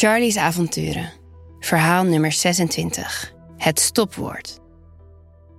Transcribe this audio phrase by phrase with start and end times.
[0.00, 1.12] Charlie's avonturen.
[1.58, 3.32] Verhaal nummer 26.
[3.56, 4.60] Het stopwoord.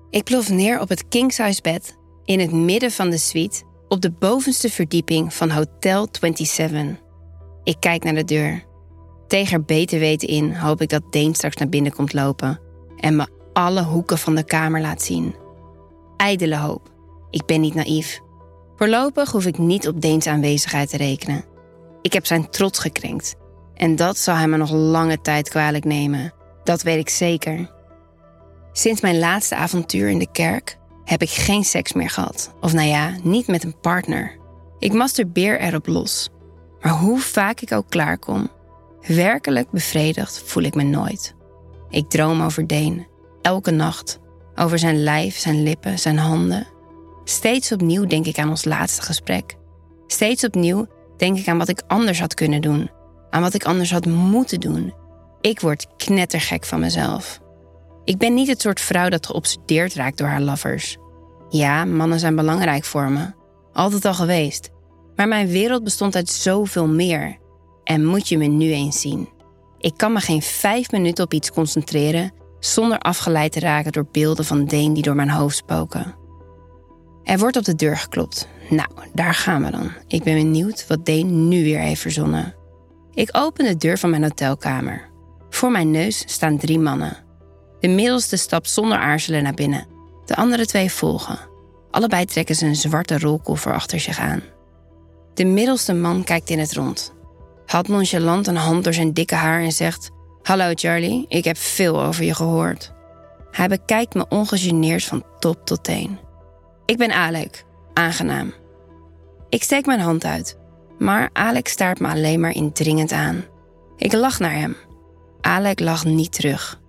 [0.10, 4.12] Ik plof neer op het kingsize bed in het midden van de suite op de
[4.12, 7.04] bovenste verdieping van Hotel 27.
[7.63, 8.63] Ik kijk naar de deur.
[9.27, 12.60] Tegen er beter weten in hoop ik dat Deen straks naar binnen komt lopen
[12.97, 15.35] en me alle hoeken van de kamer laat zien.
[16.17, 16.91] Ijdele hoop.
[17.30, 18.20] Ik ben niet naïef.
[18.76, 21.45] Voorlopig hoef ik niet op Deens aanwezigheid te rekenen.
[22.02, 23.39] Ik heb zijn trots gekrenkt.
[23.81, 26.34] En dat zal hij me nog lange tijd kwalijk nemen.
[26.63, 27.72] Dat weet ik zeker.
[28.72, 32.53] Sinds mijn laatste avontuur in de kerk heb ik geen seks meer gehad.
[32.59, 34.38] Of nou ja, niet met een partner.
[34.80, 36.30] Ik masturbeer erop los.
[36.81, 38.49] Maar hoe vaak ik ook klaarkom,
[39.08, 41.36] werkelijk bevredigd voel ik me nooit.
[41.89, 43.08] Ik droom over Deen,
[43.41, 44.20] elke nacht.
[44.55, 46.67] Over zijn lijf, zijn lippen, zijn handen.
[47.23, 49.55] Steeds opnieuw denk ik aan ons laatste gesprek.
[50.08, 52.89] Steeds opnieuw denk ik aan wat ik anders had kunnen doen.
[53.31, 54.94] Aan wat ik anders had moeten doen.
[55.42, 57.39] Ik word knettergek van mezelf.
[58.03, 60.97] Ik ben niet het soort vrouw dat geobsedeerd raakt door haar lovers.
[61.50, 63.25] Ja, mannen zijn belangrijk voor me.
[63.73, 64.69] Altijd al geweest.
[65.16, 67.38] Maar mijn wereld bestond uit zoveel meer.
[67.83, 69.30] En moet je me nu eens zien.
[69.78, 74.45] Ik kan me geen vijf minuten op iets concentreren zonder afgeleid te raken door beelden
[74.45, 76.16] van Deen die door mijn hoofd spoken.
[77.23, 78.47] Er wordt op de deur geklopt.
[78.69, 79.91] Nou, daar gaan we dan.
[80.08, 82.56] Ik ben benieuwd wat Deen nu weer heeft verzonnen.
[83.14, 85.09] Ik open de deur van mijn hotelkamer.
[85.50, 87.18] Voor mijn neus staan drie mannen.
[87.80, 89.88] De middelste stapt zonder aarzelen naar binnen.
[90.26, 91.40] De andere twee volgen.
[91.92, 94.42] Allebei trekken ze een zwarte rolkoffer achter zich aan.
[95.34, 97.14] De middelste man kijkt in het rond.
[97.66, 100.09] Haalt nonchalant een hand door zijn dikke haar en zegt:
[100.42, 102.92] Hallo Charlie, ik heb veel over je gehoord.
[103.52, 106.20] Hij bekijkt me ongegeneerd van top tot teen.
[106.86, 108.53] Ik ben Alec, aangenaam.
[109.50, 110.58] Ik steek mijn hand uit,
[111.02, 113.44] maar Alec staart me alleen maar indringend aan.
[113.97, 114.75] Ik lach naar hem.
[115.41, 116.80] Alec lacht niet terug.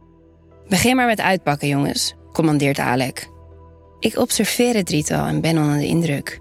[0.68, 3.28] Begin maar met uitpakken, jongens, commandeert Alec.
[3.98, 6.40] Ik observeer het drietal en ben onder de indruk.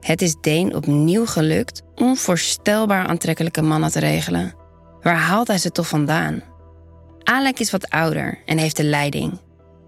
[0.00, 4.54] Het is Deen opnieuw gelukt onvoorstelbaar aantrekkelijke mannen te regelen.
[5.00, 6.42] Waar haalt hij ze toch vandaan?
[7.22, 9.38] Alec is wat ouder en heeft de leiding.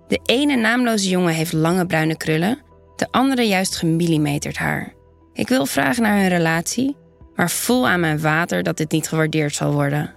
[0.08, 2.58] De ene naamloze jongen heeft lange bruine krullen,
[2.96, 4.92] de andere juist gemillimeterd haar.
[5.32, 6.96] Ik wil vragen naar hun relatie,
[7.34, 10.14] maar voel aan mijn water dat dit niet gewaardeerd zal worden.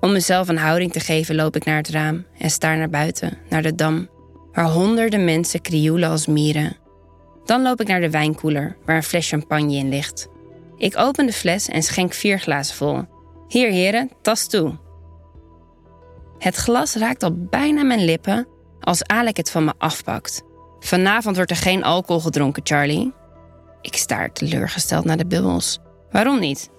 [0.00, 3.38] Om mezelf een houding te geven loop ik naar het raam en staar naar buiten,
[3.48, 4.08] naar de dam,
[4.52, 6.76] waar honderden mensen krioelen als mieren.
[7.44, 10.28] Dan loop ik naar de wijnkoeler, waar een fles champagne in ligt.
[10.76, 13.04] Ik open de fles en schenk vier glazen vol.
[13.48, 14.78] Hier, heren, tas toe.
[16.38, 18.46] Het glas raakt al bijna mijn lippen
[18.80, 20.42] als Alec het van me afpakt.
[20.80, 23.12] Vanavond wordt er geen alcohol gedronken, Charlie.
[23.80, 25.78] Ik staar teleurgesteld naar de bubbels.
[26.16, 26.70] Waarom niet?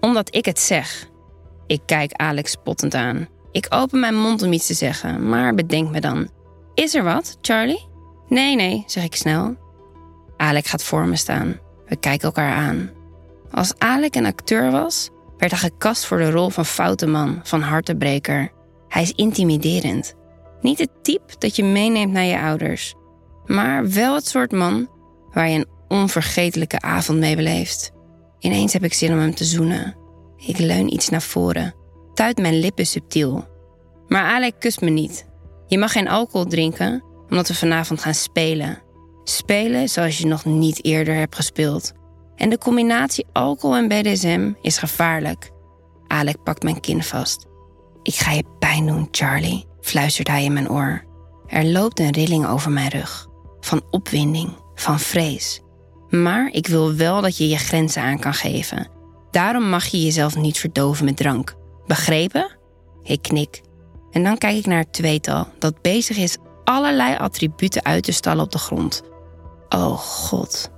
[0.00, 1.08] Omdat ik het zeg.
[1.66, 3.28] Ik kijk Alex spottend aan.
[3.50, 6.28] Ik open mijn mond om iets te zeggen, maar bedenk me dan.
[6.74, 7.86] Is er wat, Charlie?
[8.28, 9.56] Nee, nee, zeg ik snel.
[10.36, 11.58] Alec gaat voor me staan.
[11.86, 12.90] We kijken elkaar aan.
[13.50, 17.60] Als Alec een acteur was, werd hij gekast voor de rol van foute man, van
[17.60, 18.52] hartebreker.
[18.88, 20.14] Hij is intimiderend.
[20.60, 22.94] Niet het type dat je meeneemt naar je ouders,
[23.46, 24.88] maar wel het soort man
[25.32, 27.94] waar je een onvergetelijke avond mee beleeft.
[28.46, 29.96] Ineens heb ik zin om hem te zoenen.
[30.36, 31.74] Ik leun iets naar voren,
[32.14, 33.44] tuit mijn lippen subtiel.
[34.08, 35.26] Maar Alec kust me niet.
[35.66, 38.82] Je mag geen alcohol drinken, omdat we vanavond gaan spelen.
[39.24, 41.92] Spelen zoals je nog niet eerder hebt gespeeld.
[42.36, 45.50] En de combinatie alcohol en BDSM is gevaarlijk.
[46.06, 47.46] Alec pakt mijn kin vast.
[48.02, 51.04] Ik ga je pijn doen, Charlie, fluistert hij in mijn oor.
[51.46, 53.26] Er loopt een rilling over mijn rug.
[53.60, 55.60] Van opwinding, van vrees.
[56.08, 58.88] Maar ik wil wel dat je je grenzen aan kan geven.
[59.30, 61.54] Daarom mag je jezelf niet verdoven met drank.
[61.86, 62.56] Begrepen?
[63.02, 63.60] Ik knik.
[64.10, 68.44] En dan kijk ik naar het tweetal dat bezig is allerlei attributen uit te stallen
[68.44, 69.02] op de grond.
[69.68, 70.70] Oh god.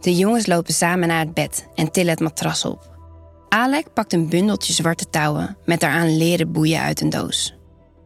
[0.00, 2.96] De jongens lopen samen naar het bed en tillen het matras op.
[3.48, 7.56] Alec pakt een bundeltje zwarte touwen met daaraan leren boeien uit een doos.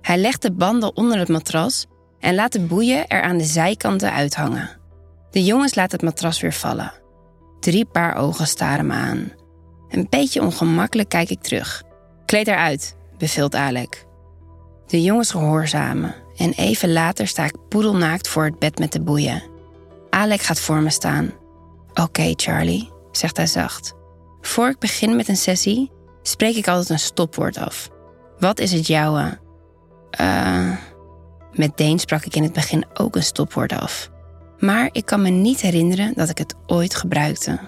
[0.00, 1.86] Hij legt de banden onder het matras
[2.18, 4.80] en laat de boeien er aan de zijkanten uithangen.
[5.32, 6.92] De jongens laten het matras weer vallen.
[7.60, 9.32] Drie paar ogen staren me aan.
[9.88, 11.82] Een beetje ongemakkelijk kijk ik terug.
[12.26, 14.06] Kleed eruit, beveelt Alec.
[14.86, 19.42] De jongens gehoorzamen en even later sta ik poedelnaakt voor het bed met de boeien.
[20.10, 21.30] Alec gaat voor me staan.
[21.94, 23.94] Oké, Charlie, zegt hij zacht.
[24.40, 25.90] Voor ik begin met een sessie,
[26.22, 27.88] spreek ik altijd een stopwoord af.
[28.38, 29.38] Wat is het jouwe?
[30.20, 30.76] Uh,
[31.52, 34.10] met Deen sprak ik in het begin ook een stopwoord af.
[34.64, 37.58] Maar ik kan me niet herinneren dat ik het ooit gebruikte.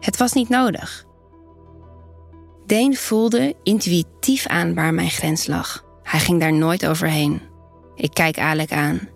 [0.00, 1.04] Het was niet nodig.
[2.66, 5.84] Deen voelde intuïtief aan waar mijn grens lag.
[6.02, 7.40] Hij ging daar nooit overheen.
[7.94, 9.08] Ik kijk Alec aan.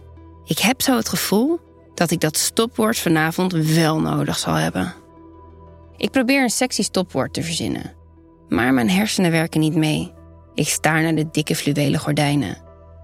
[0.44, 1.61] Ik heb zo het gevoel
[1.94, 4.94] dat ik dat stopwoord vanavond wel nodig zal hebben.
[5.96, 7.94] Ik probeer een sexy stopwoord te verzinnen.
[8.49, 10.12] Maar mijn hersenen werken niet mee.
[10.55, 12.56] Ik staar naar de dikke fluwelen gordijnen.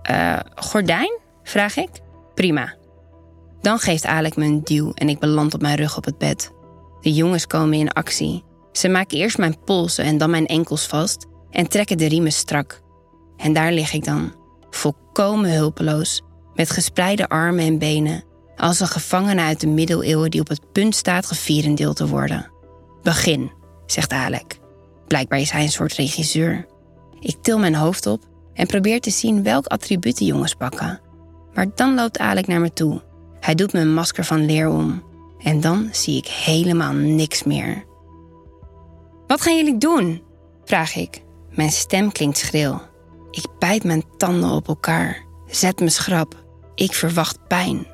[0.02, 1.19] Eh, gordijn?
[1.42, 1.90] vraag ik.
[2.34, 2.75] Prima.
[3.64, 6.52] Dan geeft Alec me een duw en ik beland op mijn rug op het bed.
[7.00, 8.44] De jongens komen in actie.
[8.72, 12.81] Ze maken eerst mijn polsen en dan mijn enkels vast en trekken de riemen strak.
[13.37, 14.32] En daar lig ik dan,
[14.70, 16.22] volkomen hulpeloos,
[16.55, 18.25] met gespreide armen en benen,
[18.56, 22.50] als een gevangene uit de middeleeuwen die op het punt staat gevierendeeld te worden.
[23.02, 23.50] Begin,
[23.87, 24.58] zegt Alec.
[25.06, 26.66] Blijkbaar is hij een soort regisseur.
[27.20, 28.25] Ik til mijn hoofd op
[28.55, 31.00] en probeer te zien welk attribuut de jongens pakken.
[31.55, 33.03] Maar dan loopt Alec naar me toe.
[33.44, 35.02] Hij doet een masker van leer om.
[35.38, 37.85] En dan zie ik helemaal niks meer.
[39.26, 40.23] Wat gaan jullie doen?
[40.64, 41.23] vraag ik.
[41.50, 42.81] Mijn stem klinkt schril.
[43.31, 46.44] Ik bijt mijn tanden op elkaar, zet me schrap.
[46.75, 47.87] Ik verwacht pijn.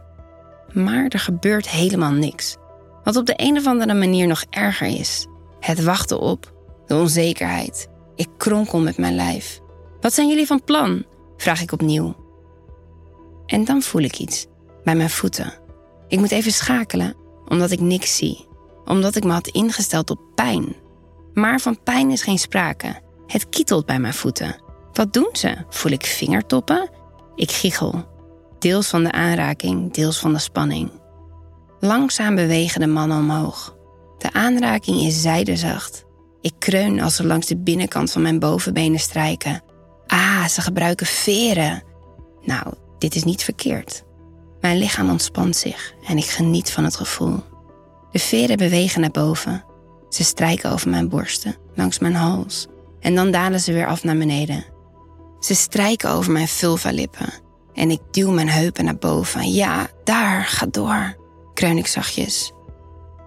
[0.73, 2.57] Maar er gebeurt helemaal niks.
[3.05, 5.27] Wat op de een of andere manier nog erger is.
[5.61, 6.53] Het wachten op,
[6.87, 7.89] de onzekerheid.
[8.15, 9.61] Ik kronkel met mijn lijf.
[10.01, 11.05] Wat zijn jullie van plan?
[11.37, 12.15] vraag ik opnieuw.
[13.47, 14.47] En dan voel ik iets
[14.85, 15.53] bij mijn voeten.
[16.09, 17.15] Ik moet even schakelen,
[17.49, 18.49] omdat ik niks zie.
[18.85, 20.75] Omdat ik me had ingesteld op pijn.
[21.35, 23.01] Maar van pijn is geen sprake.
[23.27, 24.57] Het kietelt bij mijn voeten.
[24.93, 25.57] Wat doen ze?
[25.69, 26.91] Voel ik vingertoppen?
[27.35, 28.05] Ik giechel.
[28.59, 30.91] Deels van de aanraking, deels van de spanning.
[31.81, 33.77] Langzaam bewegen de mannen omhoog.
[34.19, 36.05] De aanraking is zijdezacht.
[36.41, 39.63] Ik kreun als ze langs de binnenkant van mijn bovenbenen strijken.
[40.07, 41.83] Ah, ze gebruiken veren.
[42.43, 44.05] Nou, dit is niet verkeerd.
[44.61, 47.43] Mijn lichaam ontspant zich en ik geniet van het gevoel.
[48.11, 49.65] De veren bewegen naar boven.
[50.09, 52.67] Ze strijken over mijn borsten, langs mijn hals.
[53.01, 54.65] En dan dalen ze weer af naar beneden.
[55.41, 57.33] Ze strijken over mijn vulva-lippen.
[57.75, 59.53] En ik duw mijn heupen naar boven.
[59.53, 61.17] Ja, daar, ga door,
[61.55, 62.53] kreun ik zachtjes.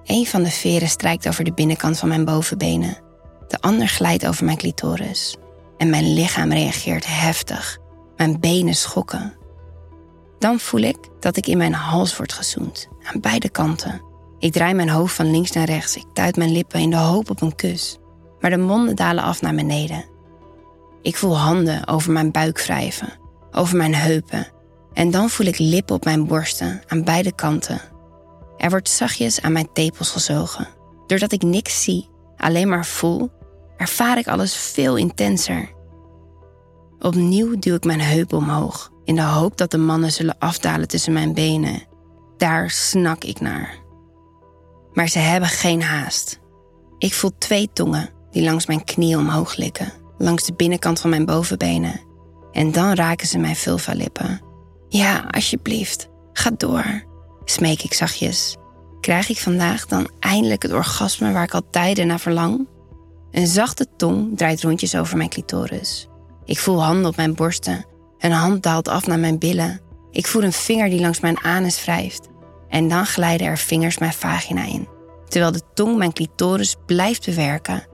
[0.04, 2.98] Een van de veren strijkt over de binnenkant van mijn bovenbenen.
[3.48, 5.36] De ander glijdt over mijn clitoris.
[5.78, 7.78] En mijn lichaam reageert heftig.
[8.18, 9.34] Mijn benen schokken.
[10.44, 14.02] Dan voel ik dat ik in mijn hals word gezoend, aan beide kanten.
[14.40, 15.96] Ik draai mijn hoofd van links naar rechts.
[15.96, 18.00] Ik tuit mijn lippen in de hoop op een kus.
[18.40, 20.06] Maar de monden dalen af naar beneden.
[21.02, 23.14] Ik voel handen over mijn buik wrijven,
[23.52, 24.48] over mijn heupen.
[24.94, 27.82] En dan voel ik lippen op mijn borsten, aan beide kanten.
[28.58, 30.68] Er wordt zachtjes aan mijn tepels gezogen.
[31.08, 33.32] Doordat ik niks zie, alleen maar voel,
[33.78, 35.72] ervaar ik alles veel intenser.
[37.00, 41.14] Opnieuw duw ik mijn heupen omhoog, in de hoop dat de mannen zullen afdalen tussen
[41.14, 41.84] mijn benen.
[42.38, 43.82] Daar snak ik naar.
[44.94, 46.40] Maar ze hebben geen haast.
[46.98, 51.26] Ik voel twee tongen die langs mijn knieën omhoog likken, langs de binnenkant van mijn
[51.26, 52.02] bovenbenen.
[52.52, 54.42] En dan raken ze mijn vulva-lippen.
[54.90, 57.04] Ja, alsjeblieft, ga door,
[57.46, 58.58] smeek ik zachtjes.
[59.00, 62.68] Krijg ik vandaag dan eindelijk het orgasme waar ik al tijden naar verlang?
[63.32, 66.08] Een zachte tong draait rondjes over mijn clitoris.
[66.46, 67.86] Ik voel handen op mijn borsten.
[68.24, 69.80] Een hand daalt af naar mijn billen.
[70.12, 72.30] Ik voel een vinger die langs mijn anus wrijft.
[72.70, 74.88] En dan glijden er vingers mijn vagina in,
[75.28, 77.88] terwijl de tong mijn clitoris blijft bewerken.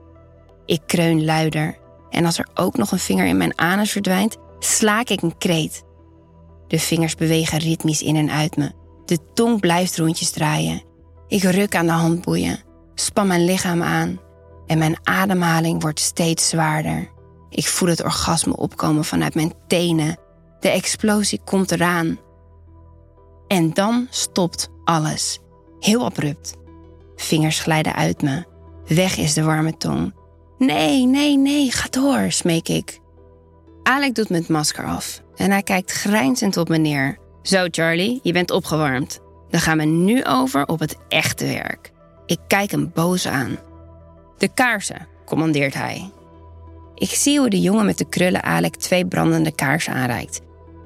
[0.66, 1.78] Ik kreun luider
[2.10, 5.82] en als er ook nog een vinger in mijn anus verdwijnt, slaak ik een kreet.
[6.66, 8.72] De vingers bewegen ritmisch in en uit me.
[9.04, 10.82] De tong blijft rondjes draaien.
[11.28, 12.60] Ik ruk aan de handboeien,
[12.94, 14.20] span mijn lichaam aan
[14.66, 17.18] en mijn ademhaling wordt steeds zwaarder.
[17.50, 20.18] Ik voel het orgasme opkomen vanuit mijn tenen.
[20.60, 22.18] De explosie komt eraan.
[23.46, 25.38] En dan stopt alles.
[25.80, 26.56] Heel abrupt.
[27.16, 28.44] Vingers glijden uit me.
[28.86, 30.14] Weg is de warme tong.
[30.58, 33.00] Nee, nee, nee, ga door, smeek ik.
[33.82, 37.18] Alec doet het masker af en hij kijkt grijnzend op me neer.
[37.42, 39.20] Zo, Charlie, je bent opgewarmd.
[39.48, 41.92] Dan gaan we nu over op het echte werk.
[42.26, 43.58] Ik kijk hem boos aan.
[44.38, 46.10] De kaarsen, commandeert hij.
[46.94, 50.40] Ik zie hoe de jongen met de krullen Alec twee brandende kaarsen aanreikt.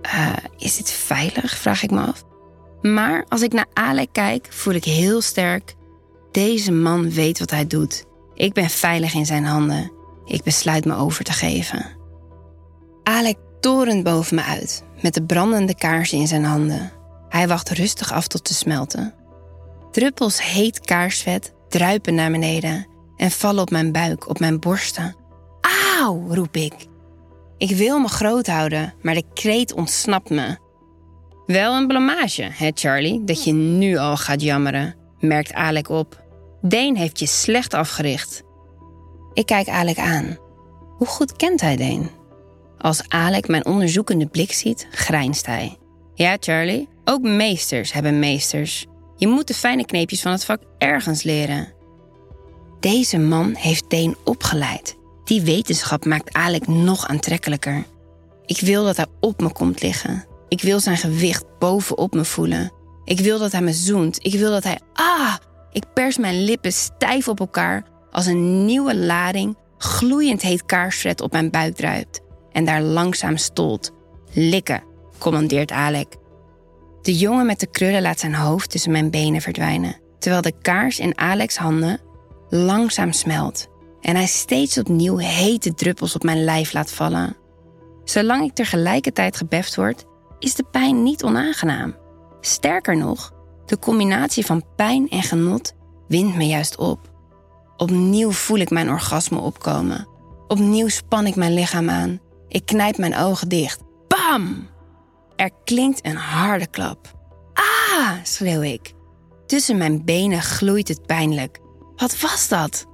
[0.05, 1.57] Uh, is dit veilig?
[1.57, 2.25] vraag ik me af.
[2.83, 5.75] Maar als ik naar Alec kijk, voel ik heel sterk:
[6.33, 8.05] deze man weet wat hij doet.
[8.35, 9.93] Ik ben veilig in zijn handen.
[10.25, 11.87] Ik besluit me over te geven.
[13.03, 16.93] Alec torent boven me uit, met de brandende kaarsen in zijn handen.
[17.29, 19.15] Hij wacht rustig af tot te smelten.
[19.91, 25.17] Druppels heet kaarsvet druipen naar beneden en vallen op mijn buik, op mijn borsten.
[26.01, 26.75] Auw, roep ik.
[27.65, 30.57] Ik wil me groot houden, maar de kreet ontsnapt me.
[31.47, 36.23] Wel een blamage, hè Charlie, dat je nu al gaat jammeren, merkt Alec op.
[36.61, 38.43] Deen heeft je slecht afgericht.
[39.33, 40.39] Ik kijk Alec aan.
[40.97, 42.11] Hoe goed kent hij Deen?
[42.79, 45.77] Als Alec mijn onderzoekende blik ziet, grijnst hij.
[46.15, 48.87] Ja, Charlie, ook meesters hebben meesters.
[49.17, 51.73] Je moet de fijne kneepjes van het vak ergens leren.
[52.81, 54.97] Deze man heeft Deen opgeleid.
[55.25, 57.85] Die wetenschap maakt Alec nog aantrekkelijker.
[58.47, 60.25] Ik wil dat hij op me komt liggen.
[60.49, 62.73] Ik wil zijn gewicht bovenop me voelen.
[63.05, 64.27] Ik wil dat hij me zoent.
[64.27, 64.79] Ik wil dat hij.
[64.93, 65.35] Ah!
[65.73, 71.33] Ik pers mijn lippen stijf op elkaar als een nieuwe lading gloeiend heet kaarsvet op
[71.33, 72.21] mijn buik druipt
[72.53, 73.93] en daar langzaam stolt.
[74.33, 74.83] Likken,
[75.19, 76.17] commandeert Alec.
[77.03, 80.99] De jongen met de krullen laat zijn hoofd tussen mijn benen verdwijnen, terwijl de kaars
[80.99, 82.01] in Alex' handen
[82.49, 83.69] langzaam smelt
[84.05, 87.37] en hij steeds opnieuw hete druppels op mijn lijf laat vallen.
[88.05, 90.05] Zolang ik tegelijkertijd gebeft word,
[90.39, 91.97] is de pijn niet onaangenaam.
[92.41, 93.33] Sterker nog,
[93.67, 95.73] de combinatie van pijn en genot
[96.09, 97.13] wint me juist op.
[97.77, 100.09] Opnieuw voel ik mijn orgasme opkomen.
[100.49, 102.21] Opnieuw span ik mijn lichaam aan.
[102.49, 103.81] Ik knijp mijn ogen dicht.
[104.09, 104.69] Bam!
[105.37, 107.13] Er klinkt een harde klap.
[107.53, 108.13] Ah!
[108.23, 108.93] schreeuw ik.
[109.47, 111.61] Tussen mijn benen gloeit het pijnlijk.
[111.97, 112.87] Wat was dat?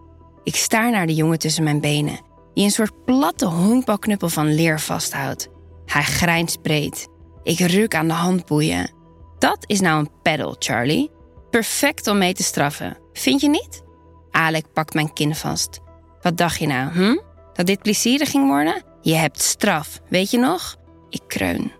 [0.42, 2.20] Ik staar naar de jongen tussen mijn benen,
[2.54, 5.48] die een soort platte honkbalknuppel van leer vasthoudt.
[5.86, 7.08] Hij grijnst breed.
[7.42, 8.92] Ik ruk aan de handboeien.
[9.38, 11.10] Dat is nou een peddel, Charlie.
[11.50, 12.98] Perfect om mee te straffen.
[13.12, 13.82] Vind je niet?
[14.30, 15.80] Alec pakt mijn kin vast.
[16.22, 17.18] Wat dacht je nou, hm?
[17.52, 18.82] Dat dit plezierig ging worden?
[19.02, 20.76] Je hebt straf, weet je nog?
[21.08, 21.72] Ik kreun.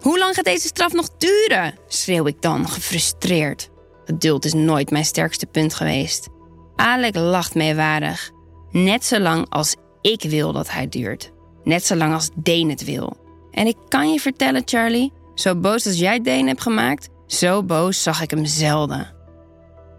[0.00, 1.74] Hoe lang gaat deze straf nog duren?
[1.88, 3.70] schreeuw ik dan, gefrustreerd.
[4.04, 6.28] Geduld is nooit mijn sterkste punt geweest.
[6.80, 8.30] Alec lacht meewarig.
[8.70, 11.32] Net zo lang als ik wil dat hij duurt.
[11.64, 13.16] Net zo lang als Deen het wil.
[13.50, 18.02] En ik kan je vertellen, Charlie, zo boos als jij Deen hebt gemaakt, zo boos
[18.02, 19.12] zag ik hem zelden.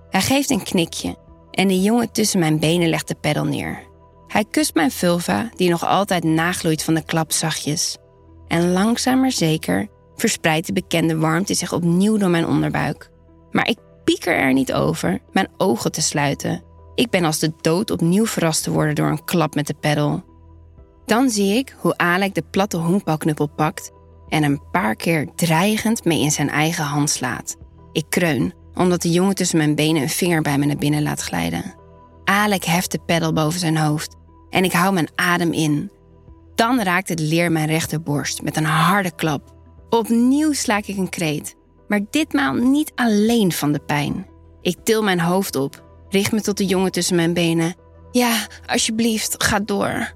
[0.10, 1.16] Hij geeft een knikje
[1.52, 3.88] en de jongen tussen mijn benen legt de peddel neer.
[4.28, 7.98] Hij kust mijn vulva, die nog altijd nagloeit van de klap zachtjes.
[8.48, 13.10] En langzaam maar zeker verspreidt de bekende warmte zich opnieuw door mijn onderbuik.
[13.52, 16.70] Maar ik pieker er niet over mijn ogen te sluiten.
[16.96, 20.24] Ik ben als de dood opnieuw verrast te worden door een klap met de peddel.
[21.06, 23.92] Dan zie ik hoe Alec de platte honkbalknuppel pakt
[24.30, 27.58] en een paar keer dreigend mee in zijn eigen hand slaat.
[27.92, 31.22] Ik kreun, omdat de jongen tussen mijn benen een vinger bij me naar binnen laat
[31.22, 31.76] glijden.
[32.24, 34.16] Alec heft de peddel boven zijn hoofd
[34.50, 35.92] en ik hou mijn adem in.
[36.56, 39.56] Dan raakt het leer mijn rechterborst met een harde klap.
[39.90, 41.56] Opnieuw slaak ik een kreet,
[41.88, 44.28] maar ditmaal niet alleen van de pijn.
[44.62, 47.76] Ik til mijn hoofd op, richt me tot de jongen tussen mijn benen.
[48.12, 50.14] Ja, alsjeblieft, ga door.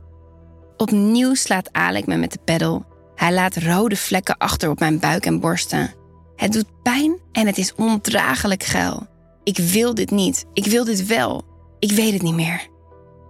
[0.78, 2.86] Opnieuw slaat Alec me met de peddel.
[3.16, 5.94] Hij laat rode vlekken achter op mijn buik en borsten.
[6.36, 9.08] Het doet pijn en het is ondraaglijk geil.
[9.44, 10.46] Ik wil dit niet.
[10.54, 11.44] Ik wil dit wel.
[11.80, 12.68] Ik weet het niet meer.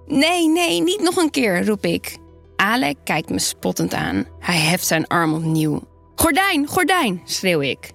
[0.06, 2.18] Nee, nee, niet nog een keer, roep ik.
[2.56, 4.26] Alec kijkt me spottend aan.
[4.40, 5.82] Hij heft zijn arm opnieuw.
[6.16, 7.92] Gordijn, gordijn, schreeuw ik.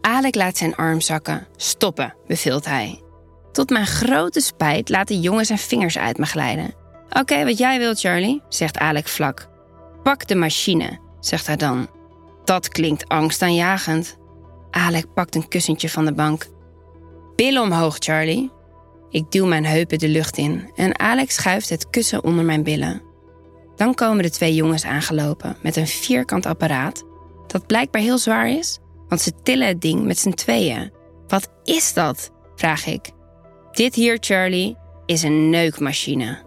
[0.00, 1.46] Alec laat zijn arm zakken.
[1.56, 3.02] Stoppen, beveelt hij.
[3.52, 6.74] Tot mijn grote spijt laat de jongen zijn vingers uit me glijden.
[7.10, 9.48] Oké, wat jij wilt, Charlie, zegt Alec vlak.
[10.02, 11.88] Pak de machine, zegt hij dan.
[12.44, 14.16] Dat klinkt angstaanjagend.
[14.70, 16.46] Alec pakt een kussentje van de bank.
[17.36, 18.50] Billen omhoog, Charlie.
[19.10, 23.02] Ik duw mijn heupen de lucht in en Alex schuift het kussen onder mijn billen.
[23.76, 27.04] Dan komen de twee jongens aangelopen met een vierkant apparaat
[27.46, 28.78] dat blijkbaar heel zwaar is,
[29.08, 30.92] want ze tillen het ding met z'n tweeën.
[31.26, 32.30] Wat is dat?
[32.56, 33.10] vraag ik.
[33.78, 36.38] Dit hier, Charlie, is een neukmachine.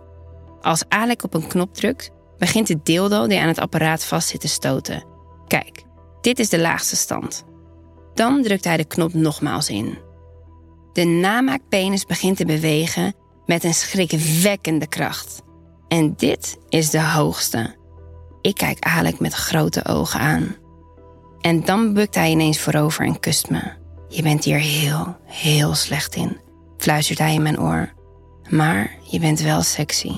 [0.61, 4.47] Als Alec op een knop drukt, begint de dildo die aan het apparaat vastzit te
[4.47, 5.03] stoten.
[5.47, 5.83] Kijk,
[6.21, 7.43] dit is de laagste stand.
[8.13, 9.97] Dan drukt hij de knop nogmaals in.
[10.93, 13.13] De namaakpenis begint te bewegen
[13.45, 15.41] met een schrikwekkende kracht.
[15.87, 17.75] En dit is de hoogste.
[18.41, 20.55] Ik kijk Alec met grote ogen aan.
[21.41, 23.73] En dan bukt hij ineens voorover en kust me.
[24.07, 26.39] Je bent hier heel, heel slecht in,
[26.81, 27.93] fluistert hij in mijn oor.
[28.49, 30.11] Maar je bent wel sexy.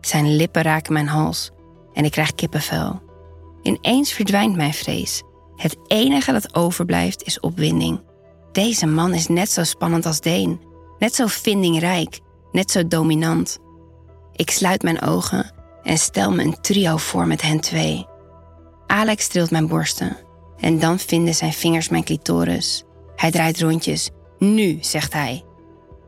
[0.00, 1.50] Zijn lippen raken mijn hals
[1.92, 3.02] en ik krijg kippenvel.
[3.62, 5.22] Ineens verdwijnt mijn vrees.
[5.56, 8.00] Het enige dat overblijft is opwinding.
[8.52, 10.60] Deze man is net zo spannend als Deen,
[10.98, 12.20] net zo vindingrijk,
[12.52, 13.58] net zo dominant.
[14.32, 18.06] Ik sluit mijn ogen en stel me een trio voor met hen twee.
[18.86, 20.16] Alex streelt mijn borsten
[20.56, 22.84] en dan vinden zijn vingers mijn clitoris.
[23.16, 24.10] Hij draait rondjes.
[24.38, 25.44] Nu, zegt hij.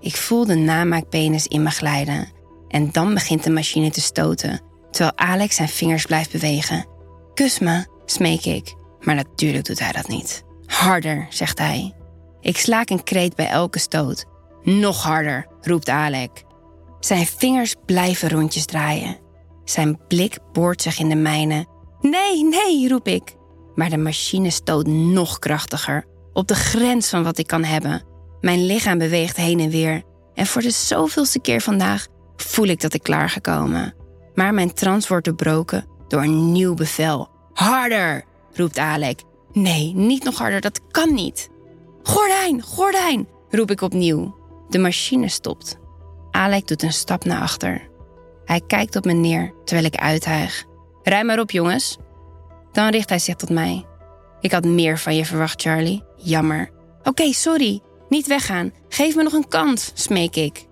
[0.04, 2.28] Ik voel de namaakpenis in me glijden
[2.68, 6.87] en dan begint de machine te stoten, terwijl Alex zijn vingers blijft bewegen.
[7.34, 10.42] Kus me, smeek ik, maar natuurlijk doet hij dat niet.
[10.66, 11.94] Harder, zegt hij.
[12.40, 14.25] Ik slaak een kreet bij elke stoot.
[14.62, 16.42] Nog harder, roept Alec.
[17.00, 19.16] Zijn vingers blijven rondjes draaien
[19.64, 21.66] Zijn blik boort zich in de mijne.
[22.00, 23.34] Nee, nee, roep ik.
[23.75, 28.13] Maar de machine stoot nog krachtiger, op de grens van wat ik kan hebben.
[28.44, 30.02] Mijn lichaam beweegt heen en weer.
[30.34, 33.94] En voor de zoveelste keer vandaag voel ik dat ik klaargekomen.
[34.34, 37.28] Maar mijn trance wordt doorbroken door een nieuw bevel.
[37.52, 39.20] Harder, roept Alek.
[39.52, 41.48] Nee, niet nog harder, dat kan niet.
[42.02, 44.36] Gordijn, gordijn, roep ik opnieuw.
[44.68, 45.78] De machine stopt.
[46.30, 47.88] Alek doet een stap naar achter.
[48.44, 50.64] Hij kijkt op me neer terwijl ik uithijg.
[51.02, 51.98] Ruim maar op, jongens.
[52.72, 53.86] Dan richt hij zich tot mij.
[54.40, 56.04] Ik had meer van je verwacht, Charlie.
[56.16, 56.70] Jammer.
[57.02, 57.80] Oké, sorry.
[58.08, 58.73] Niet weggaan.
[58.88, 60.66] Geef me nog een kans, smeek ik.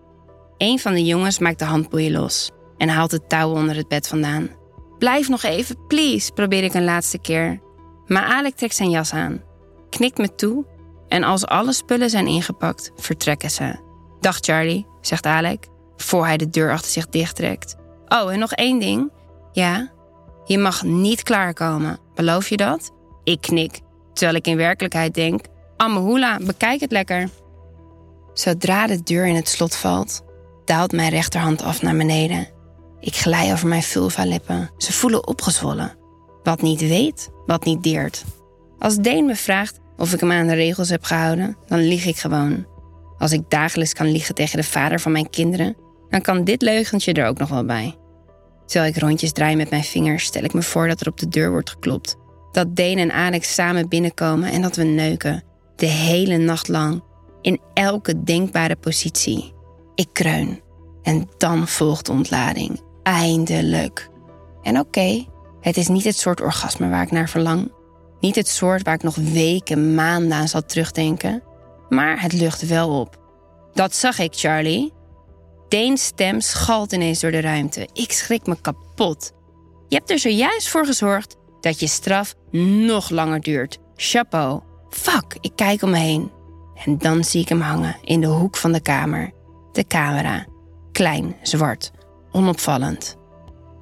[0.57, 4.09] Een van de jongens maakt de handboeien los en haalt het touw onder het bed
[4.09, 4.51] vandaan.
[4.99, 7.61] Blijf nog even, please, probeer ik een laatste keer.
[8.07, 9.43] Maar Alec trekt zijn jas aan,
[9.91, 10.67] knikt me toe
[11.09, 13.81] en als alle spullen zijn ingepakt, vertrekken ze.
[14.21, 17.77] Dag Charlie, zegt Alec, voor hij de deur achter zich dichttrekt.
[18.09, 19.13] Oh, en nog één ding.
[19.53, 19.93] Ja,
[20.45, 21.99] je mag niet klaarkomen.
[22.15, 22.91] Beloof je dat?
[23.25, 23.81] Ik knik,
[24.13, 25.45] terwijl ik in werkelijkheid denk:
[25.83, 27.29] Amahula, bekijk het lekker.
[28.33, 30.25] Zodra de deur in het slot valt,
[30.65, 32.49] daalt mijn rechterhand af naar beneden.
[33.01, 34.71] Ik glij over mijn vulva-lippen.
[34.77, 35.97] Ze voelen opgezwollen.
[36.43, 38.25] Wat niet weet, wat niet deert.
[38.79, 42.17] Als Deen me vraagt of ik hem aan de regels heb gehouden, dan lieg ik
[42.17, 42.67] gewoon.
[43.19, 45.77] Als ik dagelijks kan liegen tegen de vader van mijn kinderen,
[46.09, 47.97] dan kan dit leugentje er ook nog wel bij.
[48.67, 51.29] Terwijl ik rondjes draai met mijn vingers, stel ik me voor dat er op de
[51.29, 52.17] deur wordt geklopt.
[52.53, 55.51] Dat Deen en Alex samen binnenkomen en dat we neuken.
[55.77, 57.03] De hele nacht lang.
[57.41, 59.53] In elke denkbare positie.
[59.95, 60.61] Ik kreun.
[61.03, 62.81] En dan volgt ontlading.
[63.03, 64.09] Eindelijk.
[64.63, 65.25] En oké,
[65.61, 67.73] het is niet het soort orgasme waar ik naar verlang.
[68.21, 71.43] Niet het soort waar ik nog weken, maanden aan zal terugdenken.
[71.89, 73.21] Maar het lucht wel op.
[73.73, 74.93] Dat zag ik, Charlie.
[75.69, 77.89] Deens stem schalt ineens door de ruimte.
[77.93, 79.33] Ik schrik me kapot.
[79.89, 82.35] Je hebt er zojuist voor gezorgd dat je straf
[82.87, 83.79] nog langer duurt.
[83.97, 84.61] Chapeau.
[84.93, 86.31] Fuck, ik kijk om me heen.
[86.85, 89.31] En dan zie ik hem hangen in de hoek van de kamer.
[89.73, 90.47] De camera.
[90.93, 91.91] Klein, zwart,
[92.33, 93.17] onopvallend.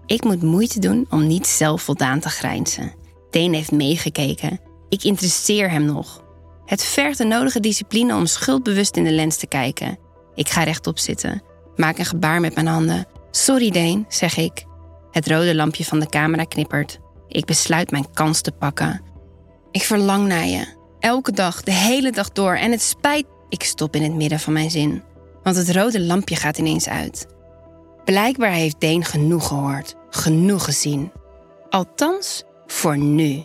[0.06, 2.92] Ik moet moeite doen om niet zelf voldaan te grijnzen.
[3.30, 4.60] Deen heeft meegekeken.
[4.88, 6.24] Ik interesseer hem nog.
[6.64, 9.98] Het vergt de nodige discipline om schuldbewust in de lens te kijken.
[10.34, 11.42] Ik ga rechtop zitten,
[11.76, 13.06] maak een gebaar met mijn handen.
[13.30, 14.64] Sorry, Deen, zeg ik.
[15.10, 16.98] Het rode lampje van de camera knippert.
[17.28, 19.02] Ik besluit mijn kans te pakken.
[19.70, 20.78] Ik verlang naar je.
[21.00, 22.54] Elke dag, de hele dag door.
[22.54, 23.26] En het spijt.
[23.48, 25.02] Ik stop in het midden van mijn zin.
[25.42, 27.26] Want het rode lampje gaat ineens uit.
[28.04, 31.12] Blijkbaar heeft Deen genoeg gehoord, genoeg gezien.
[31.70, 33.44] Althans, voor nu.